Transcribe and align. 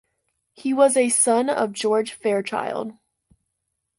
He 0.53 0.73
was 0.73 0.97
a 0.97 1.09
son 1.09 1.47
of 1.47 1.73
George 1.73 2.13
Fairchild. 2.13 2.93